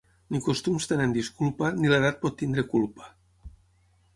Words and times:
Ni 0.35 0.39
costums 0.45 0.87
tenen 0.91 1.13
disculpa, 1.17 1.69
ni 1.81 1.91
l'edat 1.91 2.17
pot 2.25 2.39
tenir 2.41 2.67
culpa. 2.73 3.13